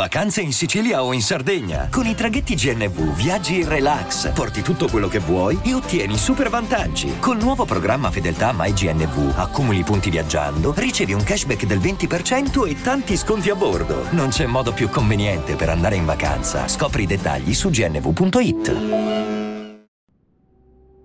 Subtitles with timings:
[0.00, 1.88] Vacanze in Sicilia o in Sardegna.
[1.90, 6.48] Con i traghetti GNV viaggi in relax, porti tutto quello che vuoi e ottieni super
[6.48, 7.18] vantaggi.
[7.18, 13.14] Col nuovo programma Fedeltà MyGNV accumuli punti viaggiando, ricevi un cashback del 20% e tanti
[13.14, 14.06] sconti a bordo.
[14.12, 16.66] Non c'è modo più conveniente per andare in vacanza.
[16.66, 18.76] Scopri i dettagli su gnv.it.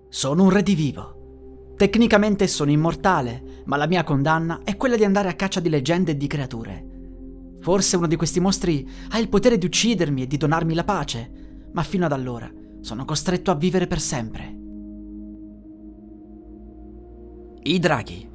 [0.08, 1.74] Sono un redivivo.
[1.76, 6.12] Tecnicamente sono immortale, ma la mia condanna è quella di andare a caccia di leggende
[6.12, 6.94] e di creature.
[7.66, 11.66] Forse uno di questi mostri ha il potere di uccidermi e di donarmi la pace,
[11.72, 12.48] ma fino ad allora
[12.80, 14.56] sono costretto a vivere per sempre.
[17.64, 18.30] I draghi.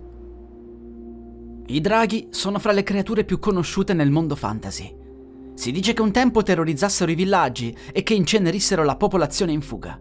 [1.67, 4.94] I draghi sono fra le creature più conosciute nel mondo fantasy.
[5.53, 9.98] Si dice che un tempo terrorizzassero i villaggi e che incenerissero la popolazione in fuga.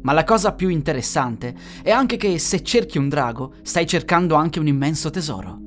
[0.00, 4.58] Ma la cosa più interessante è anche che se cerchi un drago, stai cercando anche
[4.58, 5.66] un immenso tesoro.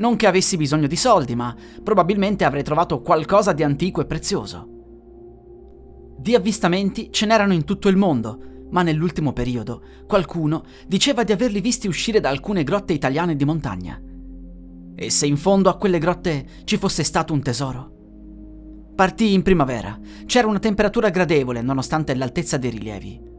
[0.00, 4.68] Non che avessi bisogno di soldi, ma probabilmente avrei trovato qualcosa di antico e prezioso.
[6.16, 11.60] Di avvistamenti ce n'erano in tutto il mondo, ma nell'ultimo periodo qualcuno diceva di averli
[11.60, 14.00] visti uscire da alcune grotte italiane di montagna.
[14.94, 17.92] E se in fondo a quelle grotte ci fosse stato un tesoro?
[18.94, 19.98] Partii in primavera.
[20.24, 23.29] C'era una temperatura gradevole nonostante l'altezza dei rilievi.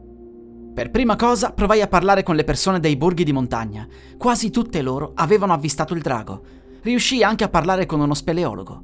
[0.74, 3.86] Per prima cosa provai a parlare con le persone dei borghi di montagna.
[4.16, 6.42] Quasi tutte loro avevano avvistato il drago.
[6.80, 8.82] Riuscii anche a parlare con uno speleologo.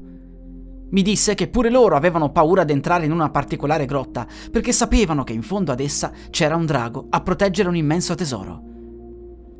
[0.91, 5.25] Mi disse che pure loro avevano paura di entrare in una particolare grotta perché sapevano
[5.25, 8.63] che in fondo ad essa c'era un drago a proteggere un immenso tesoro.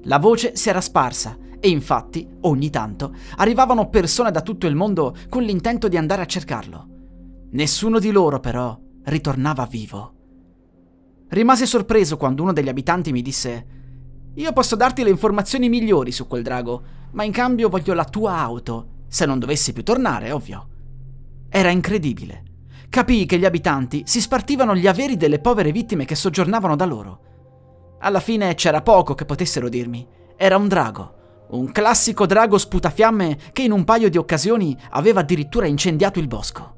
[0.03, 5.17] La voce si era sparsa e infatti, ogni tanto, arrivavano persone da tutto il mondo
[5.31, 6.87] con l'intento di andare a cercarlo.
[7.53, 10.18] Nessuno di loro, però, ritornava vivo.
[11.31, 13.67] Rimasi sorpreso quando uno degli abitanti mi disse
[14.35, 18.39] Io posso darti le informazioni migliori su quel drago, ma in cambio voglio la tua
[18.39, 20.69] auto, se non dovessi più tornare, ovvio.
[21.51, 22.45] Era incredibile.
[22.89, 27.21] Capii che gli abitanti si spartivano gli averi delle povere vittime che soggiornavano da loro.
[28.01, 30.07] Alla fine c'era poco che potessero dirmi.
[30.35, 31.17] Era un drago.
[31.51, 36.77] Un classico drago sputafiamme che in un paio di occasioni aveva addirittura incendiato il bosco.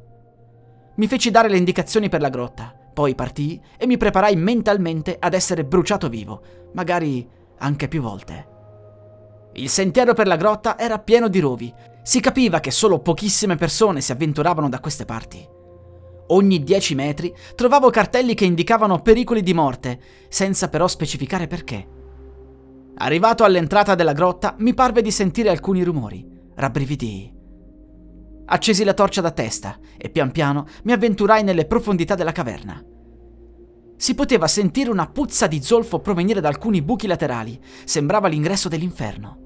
[0.97, 5.35] Mi feci dare le indicazioni per la grotta poi partii e mi preparai mentalmente ad
[5.35, 6.43] essere bruciato vivo,
[6.73, 7.29] magari
[7.59, 8.49] anche più volte.
[9.55, 11.73] Il sentiero per la grotta era pieno di rovi.
[12.03, 15.47] Si capiva che solo pochissime persone si avventuravano da queste parti.
[16.29, 21.87] Ogni dieci metri trovavo cartelli che indicavano pericoli di morte, senza però specificare perché.
[22.99, 26.25] Arrivato all'entrata della grotta, mi parve di sentire alcuni rumori.
[26.55, 27.40] Rabbrividii.
[28.53, 32.83] Accesi la torcia da testa e pian piano mi avventurai nelle profondità della caverna.
[33.97, 39.39] Si poteva sentire una puzza di zolfo provenire da alcuni buchi laterali, sembrava l'ingresso dell'inferno.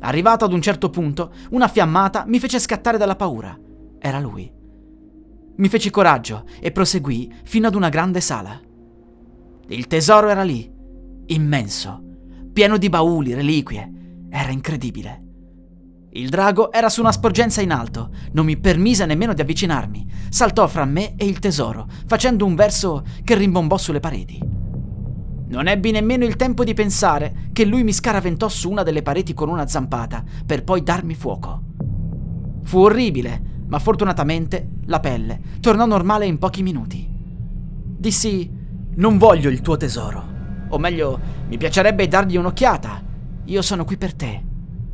[0.00, 3.58] Arrivato ad un certo punto, una fiammata mi fece scattare dalla paura.
[3.98, 4.52] Era lui.
[5.56, 8.60] Mi feci coraggio e proseguì fino ad una grande sala.
[9.68, 10.70] Il tesoro era lì,
[11.26, 12.02] immenso,
[12.52, 13.90] pieno di bauli, reliquie.
[14.28, 15.31] Era incredibile.
[16.14, 20.10] Il drago era su una sporgenza in alto, non mi permise nemmeno di avvicinarmi.
[20.28, 24.38] Saltò fra me e il tesoro, facendo un verso che rimbombò sulle pareti.
[25.48, 29.32] Non ebbi nemmeno il tempo di pensare che lui mi scaraventò su una delle pareti
[29.32, 31.62] con una zampata, per poi darmi fuoco.
[32.62, 37.08] Fu orribile, ma fortunatamente la pelle tornò normale in pochi minuti.
[37.10, 38.50] Dissi:
[38.96, 40.22] Non voglio il tuo tesoro.
[40.68, 41.18] O meglio,
[41.48, 43.02] mi piacerebbe dargli un'occhiata.
[43.44, 44.50] Io sono qui per te.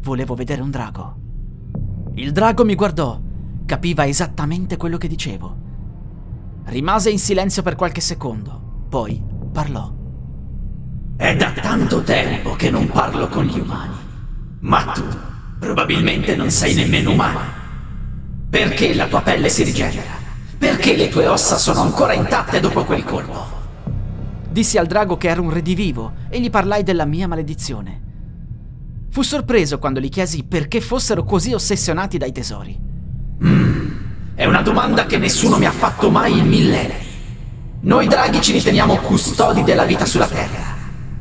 [0.08, 1.16] Volevo vedere un drago.
[2.14, 3.20] Il drago mi guardò,
[3.66, 5.54] capiva esattamente quello che dicevo.
[6.64, 9.92] Rimase in silenzio per qualche secondo, poi parlò.
[11.14, 13.96] È da tanto tempo che non parlo con gli umani.
[14.60, 15.04] Ma tu
[15.58, 17.40] probabilmente non sei nemmeno umano.
[18.48, 20.12] Perché la tua pelle si rigenera?
[20.56, 23.44] Perché le tue ossa sono ancora intatte dopo quel colpo?
[24.48, 28.06] Dissi al drago che era un redivivo e gli parlai della mia maledizione.
[29.10, 32.78] Fu sorpreso quando gli chiesi perché fossero così ossessionati dai tesori.
[33.42, 33.88] Mm,
[34.34, 37.06] è una domanda che nessuno mi ha fatto mai in millenni.
[37.80, 40.76] Noi draghi ci riteniamo custodi della vita sulla Terra.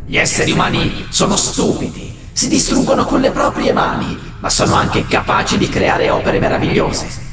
[0.05, 5.57] Gli esseri umani sono stupidi, si distruggono con le proprie mani, ma sono anche capaci
[5.57, 7.25] di creare opere meravigliose.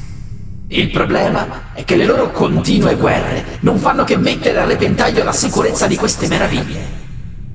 [0.67, 5.33] Il problema è che le loro continue guerre non fanno che mettere a repentaglio la
[5.33, 7.03] sicurezza di queste meraviglie.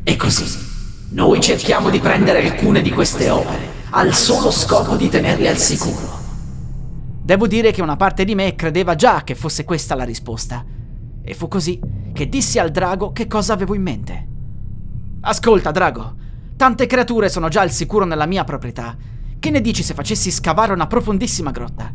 [0.05, 0.69] E così
[1.12, 6.19] noi cerchiamo di prendere alcune di queste opere al solo scopo di tenerle al sicuro.
[7.23, 10.65] Devo dire che una parte di me credeva già che fosse questa la risposta.
[11.23, 11.81] E fu così
[12.12, 14.27] che dissi al drago che cosa avevo in mente.
[15.23, 16.15] Ascolta, drago,
[16.57, 18.97] tante creature sono già al sicuro nella mia proprietà.
[19.39, 21.93] Che ne dici se facessi scavare una profondissima grotta?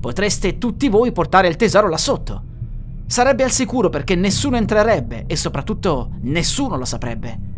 [0.00, 2.42] potreste tutti voi portare il tesoro là sotto.
[3.06, 7.49] Sarebbe al sicuro perché nessuno entrerebbe e soprattutto nessuno lo saprebbe.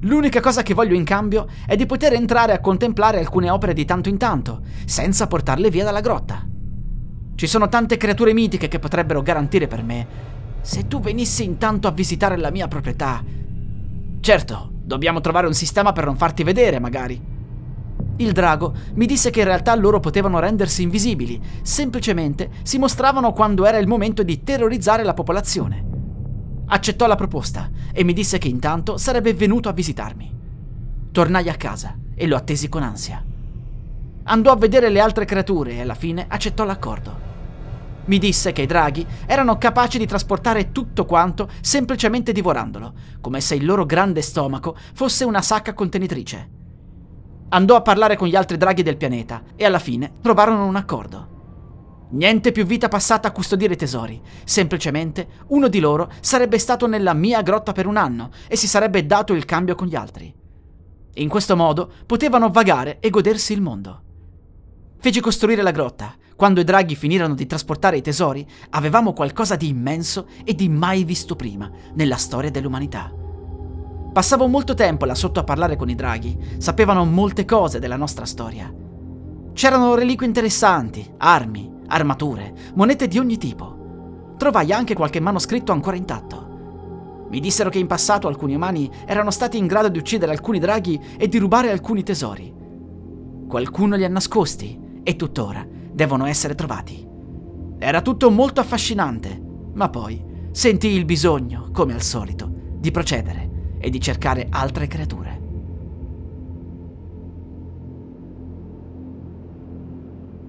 [0.00, 3.86] L'unica cosa che voglio in cambio è di poter entrare a contemplare alcune opere di
[3.86, 6.46] tanto in tanto, senza portarle via dalla grotta.
[7.34, 10.06] Ci sono tante creature mitiche che potrebbero garantire per me.
[10.60, 13.24] Se tu venissi intanto a visitare la mia proprietà.
[14.20, 17.34] Certo, dobbiamo trovare un sistema per non farti vedere, magari.
[18.18, 23.64] Il drago mi disse che in realtà loro potevano rendersi invisibili, semplicemente si mostravano quando
[23.64, 25.95] era il momento di terrorizzare la popolazione.
[26.68, 30.34] Accettò la proposta e mi disse che intanto sarebbe venuto a visitarmi.
[31.12, 33.24] Tornai a casa e lo attesi con ansia.
[34.24, 37.24] Andò a vedere le altre creature e alla fine accettò l'accordo.
[38.06, 43.54] Mi disse che i draghi erano capaci di trasportare tutto quanto semplicemente divorandolo, come se
[43.54, 46.50] il loro grande stomaco fosse una sacca contenitrice.
[47.50, 51.35] Andò a parlare con gli altri draghi del pianeta e alla fine trovarono un accordo.
[52.08, 57.14] Niente più vita passata a custodire i tesori, semplicemente uno di loro sarebbe stato nella
[57.14, 60.32] mia grotta per un anno e si sarebbe dato il cambio con gli altri.
[61.14, 64.02] In questo modo potevano vagare e godersi il mondo.
[64.98, 66.14] Feci costruire la grotta.
[66.36, 71.04] Quando i draghi finirono di trasportare i tesori, avevamo qualcosa di immenso e di mai
[71.04, 73.10] visto prima nella storia dell'umanità.
[74.12, 78.26] Passavo molto tempo là sotto a parlare con i draghi, sapevano molte cose della nostra
[78.26, 78.72] storia.
[79.54, 84.34] C'erano reliquie interessanti, armi, armature, monete di ogni tipo.
[84.36, 87.26] Trovai anche qualche manoscritto ancora intatto.
[87.30, 91.00] Mi dissero che in passato alcuni umani erano stati in grado di uccidere alcuni draghi
[91.16, 92.54] e di rubare alcuni tesori.
[93.48, 97.06] Qualcuno li ha nascosti e tuttora devono essere trovati.
[97.78, 99.40] Era tutto molto affascinante,
[99.74, 105.35] ma poi sentii il bisogno, come al solito, di procedere e di cercare altre creature.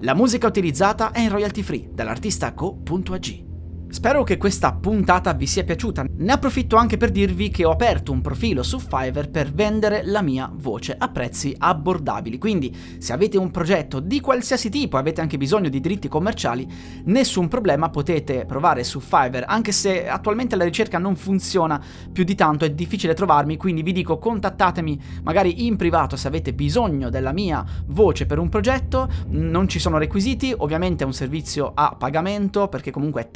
[0.00, 3.47] La musica utilizzata è in royalty free dall'artista go.ag.
[3.90, 6.04] Spero che questa puntata vi sia piaciuta.
[6.06, 10.20] Ne approfitto anche per dirvi che ho aperto un profilo su Fiverr per vendere la
[10.20, 12.36] mia voce a prezzi abbordabili.
[12.36, 16.68] Quindi, se avete un progetto di qualsiasi tipo, avete anche bisogno di diritti commerciali,
[17.04, 21.82] nessun problema, potete provare su Fiverr, anche se attualmente la ricerca non funziona
[22.12, 26.52] più di tanto, è difficile trovarmi, quindi vi dico contattatemi magari in privato se avete
[26.52, 31.72] bisogno della mia voce per un progetto, non ci sono requisiti, ovviamente è un servizio
[31.74, 33.30] a pagamento perché comunque è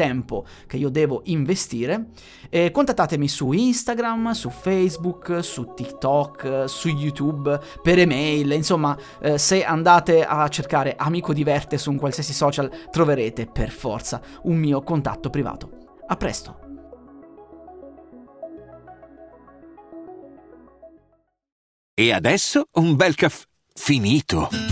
[0.67, 2.09] che io devo investire,
[2.49, 9.65] eh, contattatemi su Instagram, su Facebook, su TikTok, su YouTube, per email, insomma, eh, se
[9.65, 15.31] andate a cercare Amico Diverte su un qualsiasi social troverete per forza un mio contatto
[15.31, 15.71] privato.
[16.06, 16.61] A presto!
[21.94, 23.44] E adesso un bel caffè
[23.75, 24.72] finito.